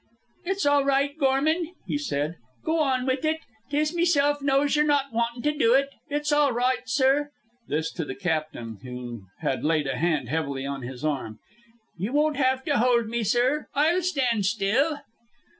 [0.45, 2.37] "It's all right, Gorman," he said.
[2.65, 3.35] "Go on with ut.
[3.69, 5.89] 'Tis meself knows yer not wantin' to do ut.
[6.09, 7.29] It's all right, sir"
[7.67, 11.37] this to the captain, who had laid a hand heavily on his arm.
[11.99, 13.67] "Ye won't have to hold me, sir.
[13.75, 15.01] I'll stand still."